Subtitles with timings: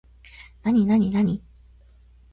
[0.63, 1.43] なになになに